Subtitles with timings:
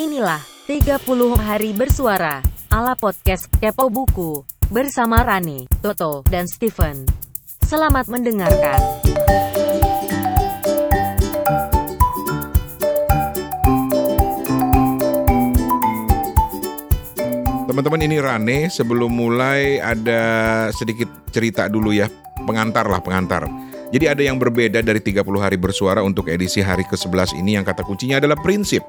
[0.00, 0.96] Inilah 30
[1.36, 2.40] hari bersuara
[2.72, 7.04] ala podcast Kepo Buku bersama Rani, Toto, dan Steven.
[7.60, 8.80] Selamat mendengarkan.
[17.68, 20.24] Teman-teman ini Rane, sebelum mulai ada
[20.72, 22.08] sedikit cerita dulu ya,
[22.48, 23.44] pengantar lah pengantar.
[23.92, 27.84] Jadi ada yang berbeda dari 30 hari bersuara untuk edisi hari ke-11 ini yang kata
[27.84, 28.80] kuncinya adalah prinsip.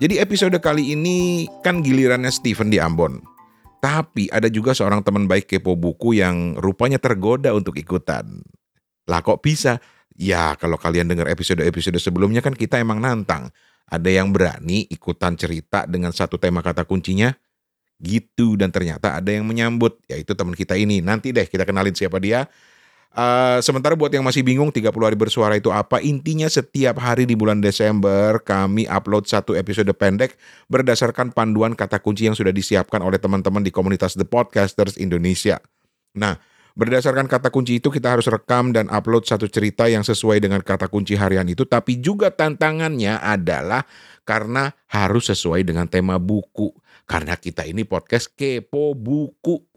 [0.00, 3.20] Jadi episode kali ini kan gilirannya Steven di Ambon.
[3.84, 8.40] Tapi ada juga seorang teman baik kepo buku yang rupanya tergoda untuk ikutan.
[9.04, 9.76] Lah kok bisa?
[10.16, 13.52] Ya kalau kalian dengar episode-episode sebelumnya kan kita emang nantang.
[13.92, 17.36] Ada yang berani ikutan cerita dengan satu tema kata kuncinya,
[18.00, 22.16] gitu dan ternyata ada yang menyambut yaitu teman kita ini nanti deh kita kenalin siapa
[22.16, 22.48] dia
[23.10, 25.98] Uh, sementara buat yang masih bingung 30 hari bersuara itu apa?
[25.98, 30.38] Intinya setiap hari di bulan Desember Kami upload satu episode pendek
[30.70, 35.58] Berdasarkan panduan kata kunci yang sudah disiapkan oleh teman-teman di komunitas The Podcasters Indonesia.
[36.14, 36.38] Nah
[36.78, 40.86] berdasarkan kata kunci itu kita harus rekam dan upload satu cerita yang sesuai dengan kata
[40.86, 41.66] kunci harian itu.
[41.66, 43.82] Tapi juga tantangannya adalah
[44.22, 46.70] karena harus sesuai dengan tema buku.
[47.10, 49.69] Karena kita ini podcast kepo buku.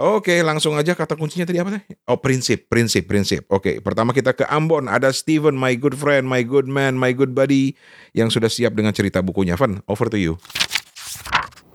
[0.00, 1.84] Oke, langsung aja kata kuncinya tadi apa teh?
[2.08, 3.44] Oh, prinsip, prinsip, prinsip.
[3.52, 4.88] Oke, pertama kita ke Ambon.
[4.88, 7.76] Ada Steven, my good friend, my good man, my good buddy
[8.16, 9.52] yang sudah siap dengan cerita bukunya.
[9.54, 10.40] Van, over to you.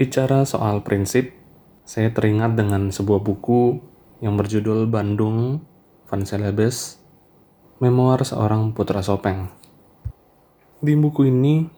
[0.02, 1.30] Bicara soal prinsip,
[1.86, 3.80] saya teringat dengan sebuah buku
[4.26, 5.62] yang berjudul Bandung
[6.10, 6.98] Van Celebes,
[7.78, 9.54] Memoir Seorang Putra Sopeng.
[10.82, 11.70] Di buku ini,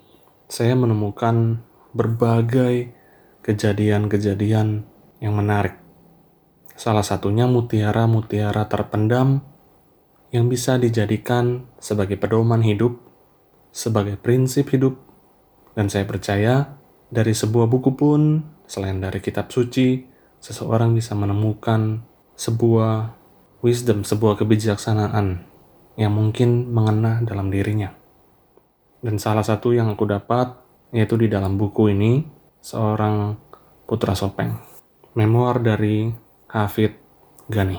[0.48, 2.95] saya menemukan berbagai
[3.44, 4.88] kejadian-kejadian
[5.20, 5.89] yang menarik.
[6.80, 9.44] Salah satunya mutiara-mutiara terpendam
[10.32, 13.04] yang bisa dijadikan sebagai pedoman hidup,
[13.76, 14.96] sebagai prinsip hidup,
[15.76, 16.80] dan saya percaya
[17.12, 20.08] dari sebuah buku pun, selain dari kitab suci,
[20.40, 22.00] seseorang bisa menemukan
[22.40, 23.12] sebuah
[23.60, 25.44] wisdom, sebuah kebijaksanaan
[26.00, 27.92] yang mungkin mengena dalam dirinya.
[29.04, 30.56] Dan salah satu yang aku dapat
[30.95, 32.23] yaitu di dalam buku ini
[32.64, 33.36] seorang
[33.84, 34.56] putra sopeng.
[35.20, 36.98] Memoir dari Hafid
[37.45, 37.77] Gani.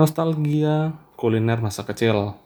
[0.00, 2.40] Nostalgia kuliner masa kecil.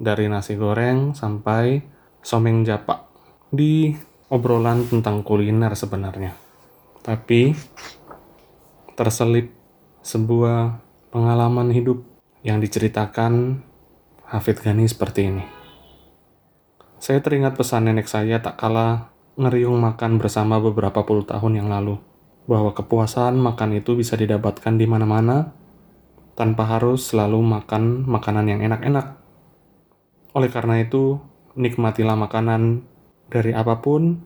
[0.00, 1.84] Dari nasi goreng sampai
[2.24, 3.04] someng japa.
[3.52, 3.92] Di
[4.32, 6.32] obrolan tentang kuliner sebenarnya.
[7.04, 7.52] Tapi
[8.96, 9.52] terselip
[10.00, 10.80] sebuah
[11.12, 12.00] pengalaman hidup
[12.40, 13.60] yang diceritakan
[14.24, 15.44] Hafid Gani seperti ini.
[16.96, 22.00] Saya teringat pesan nenek saya tak kalah ngeriung makan bersama beberapa puluh tahun yang lalu,
[22.48, 25.52] bahwa kepuasan makan itu bisa didapatkan di mana-mana
[26.32, 29.20] tanpa harus selalu makan makanan yang enak-enak.
[30.32, 31.20] Oleh karena itu,
[31.60, 32.88] nikmatilah makanan
[33.28, 34.24] dari apa pun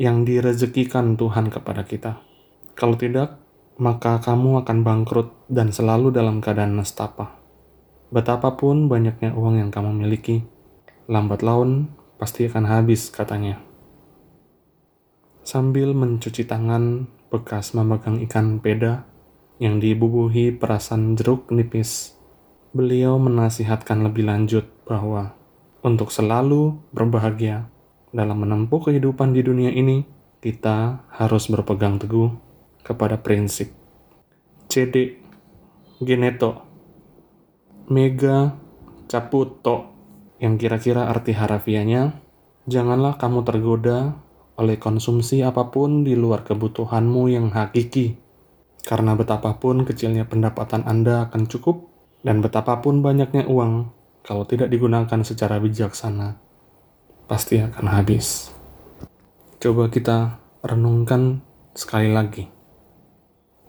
[0.00, 2.24] yang direzekikan Tuhan kepada kita.
[2.72, 3.36] Kalau tidak,
[3.76, 7.36] maka kamu akan bangkrut dan selalu dalam keadaan nestapa.
[8.08, 10.46] Betapapun banyaknya uang yang kamu miliki,
[11.10, 13.60] lambat laun pasti akan habis katanya.
[15.44, 19.04] Sambil mencuci tangan bekas memegang ikan peda
[19.60, 22.16] yang dibubuhi perasan jeruk nipis,
[22.72, 25.36] beliau menasihatkan lebih lanjut bahwa
[25.84, 27.68] untuk selalu berbahagia
[28.14, 30.06] dalam menempuh kehidupan di dunia ini,
[30.38, 32.30] kita harus berpegang teguh
[32.86, 33.74] kepada prinsip
[34.70, 35.18] CD
[35.98, 36.64] Geneto.
[37.88, 38.52] Mega
[39.08, 39.96] Caputo
[40.38, 42.20] yang kira-kira arti harafiahnya,
[42.68, 44.20] janganlah kamu tergoda
[44.58, 48.18] oleh konsumsi apa pun di luar kebutuhanmu yang hakiki.
[48.82, 51.86] Karena betapapun kecilnya pendapatan Anda akan cukup,
[52.26, 53.94] dan betapapun banyaknya uang,
[54.26, 56.34] kalau tidak digunakan secara bijaksana,
[57.30, 58.50] pasti akan habis.
[59.62, 61.44] Coba kita renungkan
[61.78, 62.50] sekali lagi.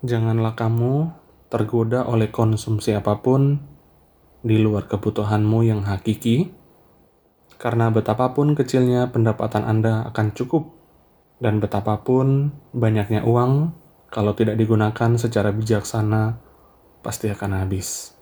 [0.01, 1.13] Janganlah kamu
[1.51, 3.59] tergoda oleh konsumsi apa pun
[4.39, 6.55] di luar kebutuhanmu yang hakiki,
[7.59, 10.78] karena betapapun kecilnya pendapatan Anda akan cukup,
[11.39, 13.71] dan betapapun banyaknya uang,
[14.11, 16.39] kalau tidak digunakan secara bijaksana,
[16.99, 18.13] pasti akan habis.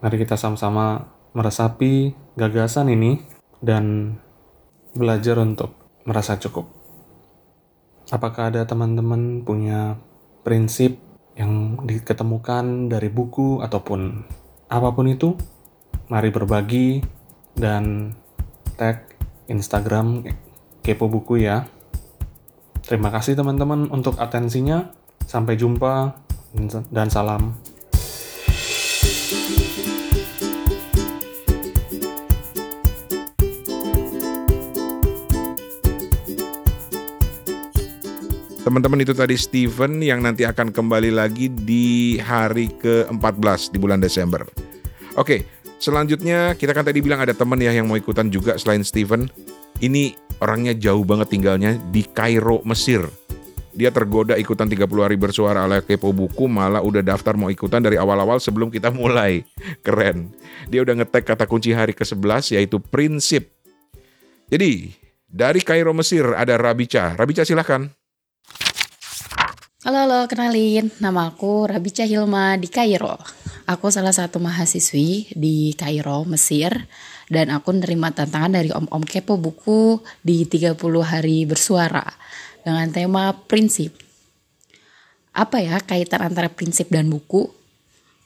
[0.00, 3.20] Mari kita sama-sama meresapi gagasan ini
[3.60, 4.16] dan
[4.96, 6.68] belajar untuk merasa cukup.
[8.10, 9.94] Apakah ada teman-teman punya
[10.42, 10.98] prinsip
[11.38, 14.26] yang diketemukan dari buku ataupun
[14.66, 15.38] apa pun itu?
[16.10, 17.06] Mari berbagi
[17.54, 18.16] dan
[18.74, 19.06] tag
[19.46, 20.26] Instagram
[20.82, 21.70] Kepo Buku ya.
[22.90, 24.90] Terima kasih teman-teman untuk atensinya.
[25.22, 26.10] Sampai jumpa
[26.90, 27.54] dan salam.
[38.66, 44.42] Teman-teman itu tadi Steven yang nanti akan kembali lagi di hari ke-14 di bulan Desember.
[45.14, 45.46] Oke,
[45.78, 49.30] selanjutnya kita kan tadi bilang ada teman ya yang mau ikutan juga selain Steven.
[49.80, 50.12] Ini
[50.44, 53.00] orangnya jauh banget tinggalnya di Kairo, Mesir.
[53.72, 57.96] Dia tergoda ikutan 30 hari bersuara ala kepo buku, malah udah daftar mau ikutan dari
[57.96, 59.40] awal-awal sebelum kita mulai.
[59.86, 60.36] Keren.
[60.68, 63.56] Dia udah ngetek kata kunci hari ke-11 yaitu prinsip.
[64.52, 64.92] Jadi,
[65.24, 67.16] dari Kairo Mesir ada Rabica.
[67.16, 67.88] Rabica silahkan.
[69.80, 70.92] Halo, halo, kenalin.
[71.00, 73.16] Nama aku Rabica Hilma di Kairo.
[73.64, 76.84] Aku salah satu mahasiswi di Kairo, Mesir.
[77.30, 80.74] Dan aku nerima tantangan dari Om-Om Kepo buku di 30
[81.06, 82.02] hari bersuara
[82.66, 83.94] dengan tema prinsip.
[85.30, 87.46] Apa ya kaitan antara prinsip dan buku?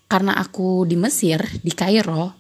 [0.09, 2.33] Karena aku di Mesir, di Kairo,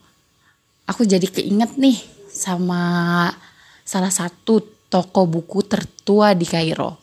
[0.89, 2.01] aku jadi keinget nih
[2.33, 3.29] sama
[3.85, 6.97] salah satu toko buku tertua di Kairo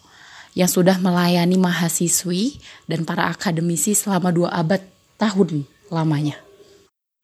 [0.57, 2.59] yang sudah melayani mahasiswi
[2.89, 4.81] dan para akademisi selama dua abad
[5.15, 6.50] tahun lamanya.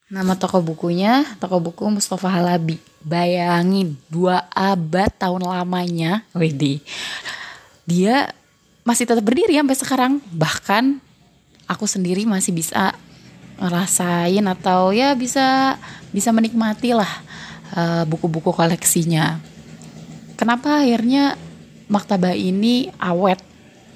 [0.07, 2.79] Nama toko bukunya, toko buku Mustafa Halabi.
[3.03, 6.23] Bayangin, dua abad tahun lamanya.
[6.31, 6.79] Widih.
[7.83, 8.31] Dia
[8.87, 10.13] masih tetap berdiri sampai sekarang.
[10.31, 11.03] Bahkan
[11.67, 12.95] aku sendiri masih bisa
[13.59, 15.75] ngerasain atau ya bisa
[16.15, 17.11] bisa menikmati lah
[17.75, 19.43] uh, buku-buku koleksinya.
[20.39, 21.35] Kenapa akhirnya
[21.91, 23.43] maktabah ini awet?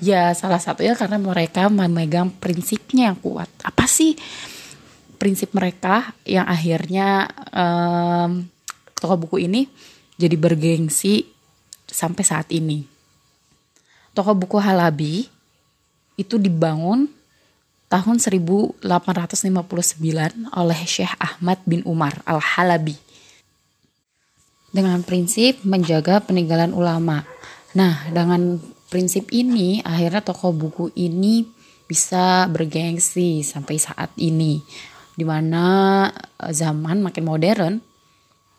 [0.04, 3.48] Ya salah satunya karena mereka memegang prinsipnya yang kuat.
[3.64, 4.20] Apa sih
[5.22, 8.50] prinsip mereka yang akhirnya um,
[8.98, 9.70] toko buku ini
[10.18, 11.30] jadi bergengsi
[11.86, 12.82] sampai saat ini?
[14.18, 15.30] Toko buku Halabi
[16.18, 17.06] itu dibangun
[17.86, 18.82] tahun 1859
[20.58, 22.98] oleh Syekh Ahmad bin Umar Al-Halabi
[24.72, 27.28] dengan prinsip menjaga peninggalan ulama.
[27.76, 28.58] Nah, dengan
[28.88, 31.44] prinsip ini akhirnya toko buku ini
[31.86, 34.64] bisa bergengsi sampai saat ini.
[35.16, 35.66] Di mana
[36.40, 37.74] eh, zaman makin modern,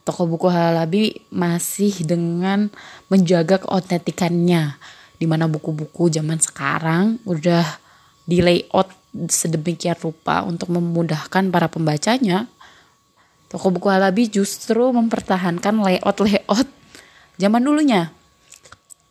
[0.02, 2.72] toko buku Halabi masih dengan
[3.08, 4.76] menjaga keotentikannya.
[5.16, 7.62] Di mana buku-buku zaman sekarang udah
[8.26, 12.50] di layout sedemikian rupa untuk memudahkan para pembacanya
[13.52, 16.64] Toko buku Halabi justru mempertahankan layout-layout
[17.36, 18.08] zaman dulunya.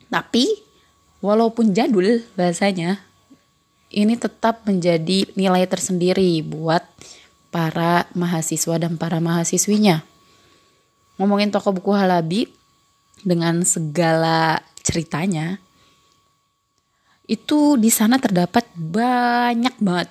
[0.09, 0.49] Tapi
[1.21, 3.05] walaupun jadul bahasanya,
[3.93, 6.81] ini tetap menjadi nilai tersendiri buat
[7.53, 10.01] para mahasiswa dan para mahasiswinya.
[11.19, 12.47] Ngomongin toko buku Halabi
[13.21, 15.61] dengan segala ceritanya,
[17.29, 20.09] itu di sana terdapat banyak banget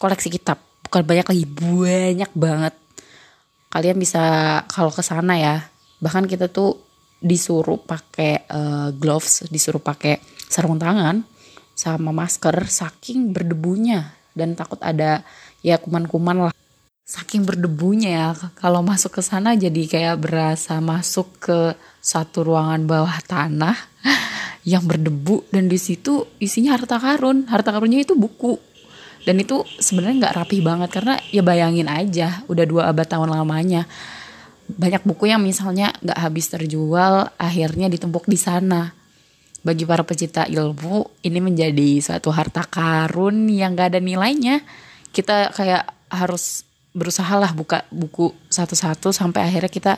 [0.00, 0.56] koleksi kitab.
[0.86, 2.74] Bukan banyak lagi, banyak banget
[3.74, 4.22] kalian bisa
[4.70, 5.66] kalau ke sana ya
[5.98, 6.78] bahkan kita tuh
[7.18, 11.26] disuruh pakai uh, gloves disuruh pakai sarung tangan
[11.74, 15.26] sama masker saking berdebunya dan takut ada
[15.64, 16.54] ya kuman-kuman lah.
[17.04, 23.16] Saking berdebunya ya kalau masuk ke sana jadi kayak berasa masuk ke satu ruangan bawah
[23.24, 23.76] tanah
[24.72, 27.48] yang berdebu dan di situ isinya harta karun.
[27.48, 28.60] Harta karunnya itu buku.
[29.24, 33.88] Dan itu sebenarnya nggak rapi banget karena ya bayangin aja udah dua abad tahun lamanya
[34.68, 38.92] banyak buku yang misalnya nggak habis terjual akhirnya ditumpuk di sana.
[39.64, 44.60] Bagi para pecinta ilmu ini menjadi suatu harta karun yang gak ada nilainya
[45.14, 49.94] kita kayak harus berusaha lah buka buku satu-satu sampai akhirnya kita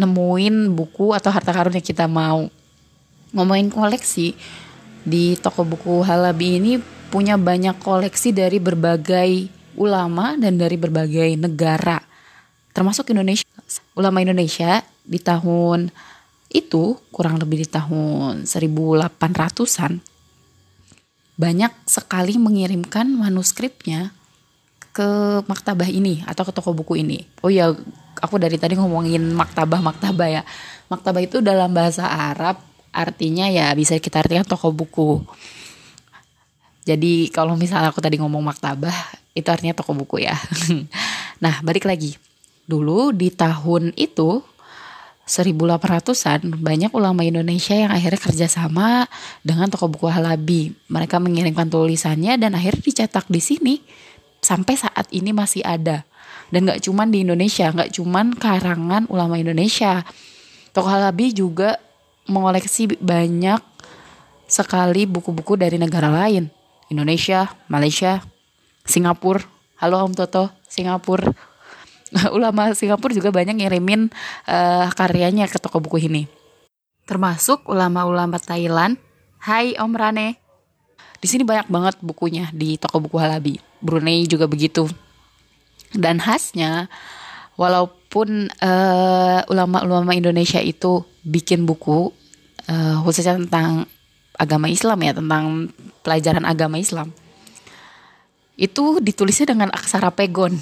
[0.00, 2.48] nemuin buku atau harta karun yang kita mau.
[3.36, 4.32] Ngomongin koleksi
[5.04, 6.72] di toko buku Halabi ini
[7.12, 12.00] punya banyak koleksi dari berbagai ulama dan dari berbagai negara
[12.74, 13.46] termasuk Indonesia.
[13.94, 15.88] Ulama Indonesia di tahun
[16.50, 20.13] itu kurang lebih di tahun 1800-an
[21.34, 24.14] banyak sekali mengirimkan manuskripnya
[24.94, 27.26] ke maktabah ini atau ke toko buku ini.
[27.42, 27.74] Oh ya,
[28.22, 30.42] aku dari tadi ngomongin maktabah-maktabah ya.
[30.86, 32.62] Maktabah itu dalam bahasa Arab
[32.94, 35.26] artinya ya bisa kita artikan toko buku.
[36.86, 38.94] Jadi kalau misalnya aku tadi ngomong maktabah,
[39.34, 40.36] itu artinya toko buku ya.
[41.44, 42.14] nah, balik lagi.
[42.64, 44.44] Dulu di tahun itu
[45.24, 49.08] 1800-an banyak ulama Indonesia yang akhirnya kerjasama
[49.40, 50.76] dengan toko buku Halabi.
[50.92, 53.74] Mereka mengirimkan tulisannya dan akhirnya dicetak di sini
[54.44, 56.04] sampai saat ini masih ada.
[56.52, 60.04] Dan gak cuman di Indonesia, gak cuman karangan ulama Indonesia.
[60.76, 61.80] Toko Halabi juga
[62.28, 63.60] mengoleksi banyak
[64.44, 66.52] sekali buku-buku dari negara lain
[66.92, 68.20] Indonesia, Malaysia,
[68.84, 69.40] Singapura.
[69.80, 71.32] Halo Om Toto, Singapura.
[72.36, 74.10] Ulama Singapura juga banyak ngirimin
[74.46, 76.30] uh, karyanya ke toko buku ini.
[77.04, 78.96] Termasuk ulama-ulama Thailand,
[79.42, 80.40] Hai Om Rane.
[81.20, 83.60] Di sini banyak banget bukunya di toko buku Halabi.
[83.80, 84.88] Brunei juga begitu.
[85.92, 86.88] Dan khasnya,
[87.60, 92.10] walaupun uh, ulama-ulama Indonesia itu bikin buku
[92.68, 93.84] uh, khususnya tentang
[94.34, 95.70] agama Islam ya, tentang
[96.02, 97.12] pelajaran agama Islam,
[98.56, 100.56] itu ditulisnya dengan aksara pegon.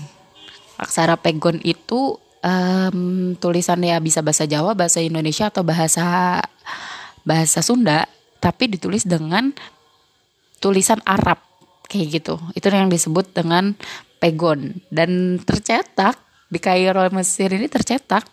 [0.81, 6.39] Aksara pegon itu um, tulisannya bisa bahasa Jawa, bahasa Indonesia atau bahasa
[7.23, 8.11] bahasa Sunda,
[8.43, 9.55] tapi ditulis dengan
[10.59, 11.39] tulisan Arab
[11.87, 12.35] kayak gitu.
[12.55, 13.75] Itu yang disebut dengan
[14.19, 16.19] pegon dan tercetak
[16.51, 18.27] di Kairo Mesir ini tercetak.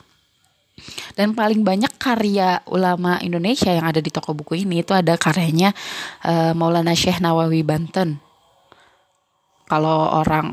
[1.12, 5.75] Dan paling banyak karya ulama Indonesia yang ada di toko buku ini itu ada karyanya
[6.24, 8.15] uh, Maulana Syekh Nawawi Banten.
[9.67, 10.48] Kalau orang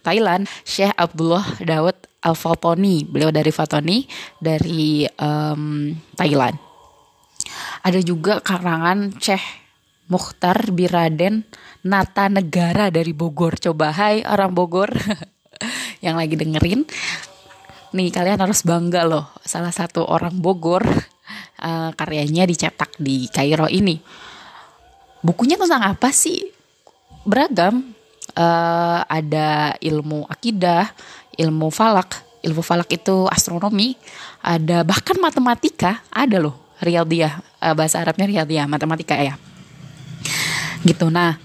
[0.00, 4.04] Thailand, Syekh Abdullah Daud Al Fatoni, beliau dari Fatoni
[4.36, 6.56] dari um, Thailand.
[7.80, 9.42] Ada juga karangan Syekh
[10.10, 11.46] Mukhtar Biraden
[11.86, 13.56] Nata Negara dari Bogor.
[13.56, 14.90] Coba hai orang Bogor
[16.04, 16.84] yang lagi dengerin.
[17.96, 19.32] Nih kalian harus bangga loh.
[19.40, 20.84] Salah satu orang Bogor
[21.62, 23.96] uh, karyanya dicetak di Kairo ini.
[25.24, 26.48] Bukunya tentang apa sih?
[27.24, 27.99] Beragam.
[28.36, 30.90] Uh, ada ilmu akidah,
[31.38, 32.22] ilmu falak.
[32.40, 33.96] Ilmu falak itu astronomi.
[34.40, 36.00] Ada bahkan matematika.
[36.08, 36.56] Ada loh.
[36.80, 37.60] Riyadiyah.
[37.60, 38.64] Uh, bahasa Arabnya Riyadiyah.
[38.70, 39.36] Matematika ya
[40.84, 41.36] gitu nah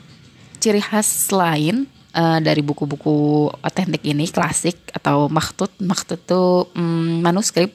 [0.63, 6.43] ciri khas lain uh, dari buku-buku otentik ini klasik atau maktut maktut itu
[6.75, 7.71] um, manuskrip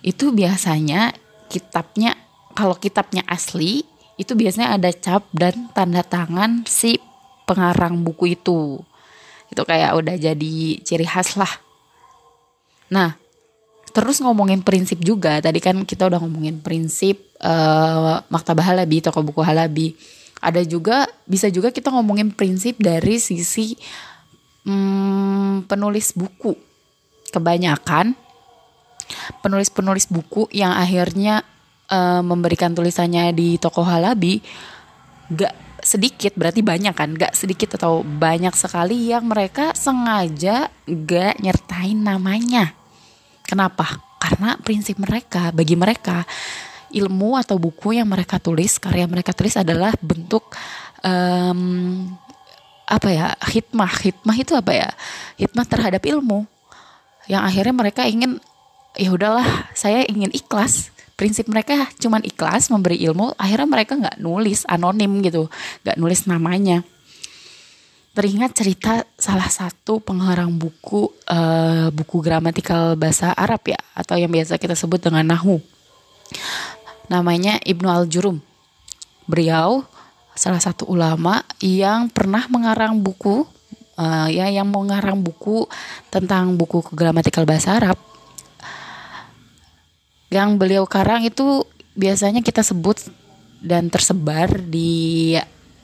[0.00, 1.12] itu biasanya
[1.52, 2.16] kitabnya
[2.56, 3.84] kalau kitabnya asli
[4.16, 6.96] itu biasanya ada cap dan tanda tangan si
[7.50, 8.78] pengarang buku itu.
[9.50, 10.54] Itu kayak udah jadi
[10.86, 11.50] ciri khas lah.
[12.94, 13.18] Nah
[13.90, 15.42] terus ngomongin prinsip juga.
[15.42, 19.98] Tadi kan kita udah ngomongin prinsip uh, maktabah halabi toko buku halabi.
[20.38, 23.74] Ada juga bisa juga kita ngomongin prinsip dari sisi
[24.62, 26.54] hmm, penulis buku.
[27.34, 28.14] Kebanyakan
[29.42, 31.42] penulis-penulis buku yang akhirnya
[31.90, 34.38] uh, memberikan tulisannya di toko halabi
[35.30, 37.12] gak sedikit berarti banyak kan?
[37.16, 42.72] Gak sedikit atau banyak sekali yang mereka sengaja gak nyertain namanya.
[43.44, 44.00] Kenapa?
[44.20, 46.22] Karena prinsip mereka bagi mereka
[46.90, 50.54] ilmu atau buku yang mereka tulis, karya mereka tulis adalah bentuk
[51.02, 52.10] um,
[52.86, 53.90] apa ya hikmah.
[53.90, 54.88] Hikmah itu apa ya?
[55.38, 56.44] Hikmah terhadap ilmu.
[57.30, 58.42] Yang akhirnya mereka ingin
[58.98, 60.90] ya udahlah saya ingin ikhlas
[61.20, 65.52] prinsip mereka cuma ikhlas memberi ilmu akhirnya mereka nggak nulis anonim gitu
[65.84, 66.80] nggak nulis namanya
[68.16, 74.56] teringat cerita salah satu pengarang buku uh, buku gramatikal bahasa Arab ya atau yang biasa
[74.56, 75.60] kita sebut dengan nahu
[77.10, 78.38] namanya Ibnu Al-Jurum.
[79.26, 79.82] Beliau
[80.38, 83.42] salah satu ulama yang pernah mengarang buku
[83.98, 85.66] uh, ya yang mengarang buku
[86.08, 87.98] tentang buku gramatikal bahasa Arab.
[90.30, 91.66] Yang beliau karang itu
[91.98, 93.10] biasanya kita sebut
[93.60, 95.34] dan tersebar di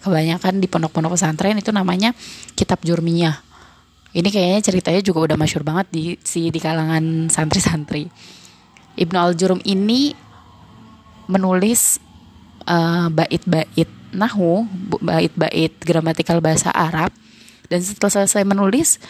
[0.00, 2.14] kebanyakan di pondok-pondok pesantren itu namanya
[2.54, 3.42] kitab Jurmiyah.
[4.16, 8.08] Ini kayaknya ceritanya juga udah masyur banget di si di kalangan santri-santri.
[8.96, 10.16] Ibnu Al-Jurum ini
[11.28, 12.00] menulis
[12.64, 14.64] uh, bait-bait nahu,
[15.04, 17.12] bait-bait gramatikal bahasa Arab
[17.68, 19.02] dan setelah selesai menulis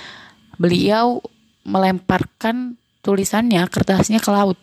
[0.56, 1.22] beliau
[1.62, 2.74] melemparkan
[3.04, 4.58] tulisannya kertasnya ke laut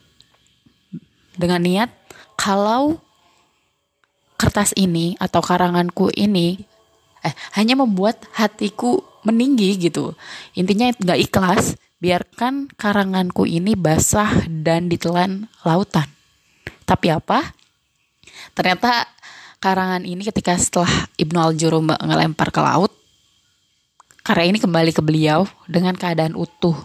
[1.37, 1.89] dengan niat
[2.39, 3.01] kalau
[4.37, 6.61] kertas ini atau karanganku ini
[7.23, 10.11] eh hanya membuat hatiku meninggi gitu
[10.53, 16.11] intinya nggak ikhlas biarkan karanganku ini basah dan ditelan lautan
[16.83, 17.55] tapi apa?
[18.53, 19.07] Ternyata
[19.63, 22.91] karangan ini ketika setelah Ibnu Al-Jurum ngelempar ke laut,
[24.21, 26.75] karya ini kembali ke beliau dengan keadaan utuh.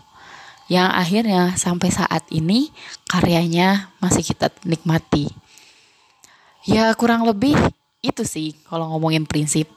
[0.69, 2.69] Yang akhirnya sampai saat ini
[3.09, 5.33] karyanya masih kita nikmati.
[6.69, 7.57] Ya kurang lebih
[8.05, 9.73] itu sih kalau ngomongin prinsip.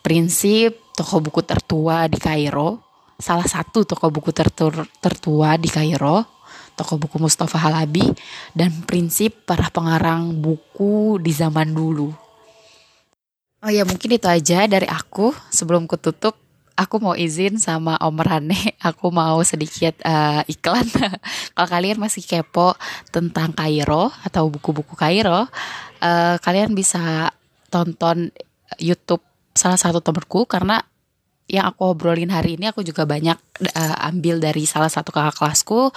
[0.00, 2.80] Prinsip toko buku tertua di Kairo,
[3.20, 6.40] salah satu toko buku tertua di Kairo
[6.80, 8.08] toko buku Mustafa Halabi,
[8.56, 12.08] dan prinsip para pengarang buku di zaman dulu.
[13.60, 15.36] Oh ya mungkin itu aja dari aku.
[15.52, 16.40] Sebelum kututup,
[16.80, 18.56] aku mau izin sama Om Rane,
[18.88, 20.88] aku mau sedikit uh, iklan.
[21.54, 22.72] Kalau kalian masih kepo
[23.12, 27.28] tentang Kairo atau buku-buku Kairo, uh, kalian bisa
[27.68, 28.32] tonton
[28.80, 29.22] YouTube
[29.52, 30.80] salah satu temanku karena
[31.50, 33.36] yang aku obrolin hari ini aku juga banyak
[33.74, 35.90] uh, ambil dari salah satu kakak kelasku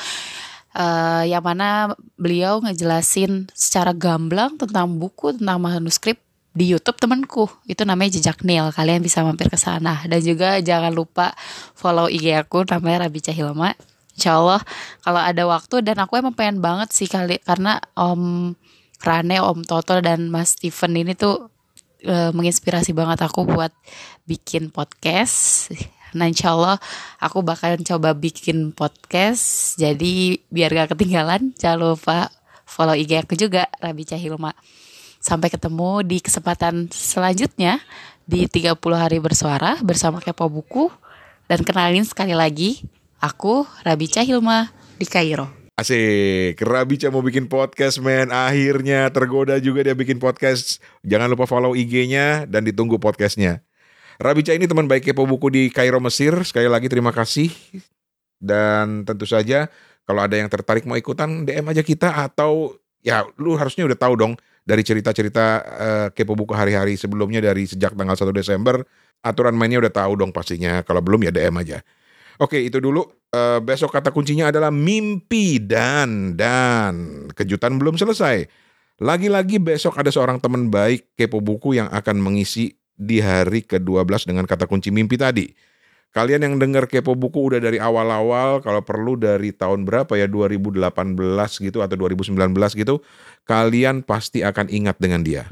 [0.74, 6.18] eh, yang mana beliau ngejelasin secara gamblang tentang buku tentang manuskrip
[6.54, 7.50] di YouTube temanku.
[7.66, 10.06] Itu namanya jejak Nil kalian bisa mampir ke sana.
[10.06, 11.34] Dan juga jangan lupa
[11.74, 13.74] follow IG aku namanya Rabica Hilma
[14.14, 14.62] Insya Allah
[15.02, 18.54] kalau ada waktu dan aku emang pengen banget sih kali karena Om
[19.02, 21.50] Rane, Om Toto dan Mas Steven ini tuh
[22.06, 23.74] eh, menginspirasi banget aku buat
[24.30, 25.70] bikin podcast.
[26.14, 26.78] Nah insya Allah
[27.18, 29.74] aku bakalan coba bikin podcast.
[29.82, 32.30] Jadi biar gak ketinggalan Jangan lupa
[32.70, 34.54] follow IG aku juga Rabica Hilma
[35.24, 37.80] Sampai ketemu di kesempatan selanjutnya
[38.28, 40.92] Di 30 hari bersuara bersama Kepo Buku.
[41.48, 42.84] Dan kenalin sekali lagi
[43.24, 44.68] Aku Rabica Hilma
[45.00, 45.48] di Kairo.
[45.80, 48.36] Asik, Rabica mau bikin podcast men.
[48.36, 50.84] Akhirnya tergoda juga dia bikin podcast.
[51.08, 53.64] Jangan lupa follow IG-nya dan ditunggu podcastnya.
[54.20, 56.36] Rabica ini teman baik Kepo Buku di Kairo Mesir.
[56.44, 57.48] Sekali lagi terima kasih.
[58.44, 59.72] Dan tentu saja
[60.04, 64.20] kalau ada yang tertarik mau ikutan DM aja kita Atau ya lu harusnya udah tahu
[64.20, 68.80] dong Dari cerita-cerita eh, Kepo Buku hari-hari sebelumnya Dari sejak tanggal 1 Desember
[69.24, 70.84] Aturan mainnya udah tahu dong pastinya.
[70.84, 71.80] Kalau belum ya DM aja.
[72.44, 73.08] Oke itu dulu.
[73.32, 77.28] Eh, Besok kata kuncinya adalah mimpi dan Dan.
[77.32, 78.64] Kejutan belum selesai.
[79.02, 84.46] Lagi-lagi besok ada seorang teman baik Kepo Buku yang akan mengisi di hari ke-12 dengan
[84.46, 85.50] kata kunci mimpi tadi.
[86.14, 90.94] Kalian yang dengar Kepo Buku udah dari awal-awal, kalau perlu dari tahun berapa ya, 2018
[91.58, 93.02] gitu atau 2019 gitu,
[93.50, 95.50] kalian pasti akan ingat dengan dia.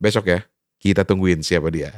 [0.00, 0.40] Besok ya,
[0.80, 1.92] kita tungguin siapa dia.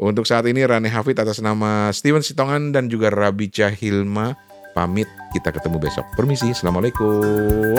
[0.00, 4.32] Untuk saat ini Rane Hafid atas nama Steven Sitongan dan juga Rabica Hilma
[4.72, 5.04] pamit
[5.36, 6.08] kita ketemu besok.
[6.16, 7.76] Permisi, Assalamualaikum.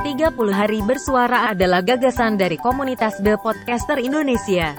[0.00, 4.72] 30 hari bersuara adalah gagasan dari komunitas The Podcaster Indonesia.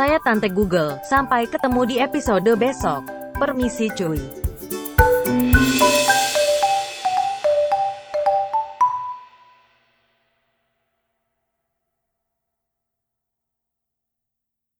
[0.00, 3.04] Saya Tante Google, sampai ketemu di episode besok.
[3.36, 4.39] Permisi cuy.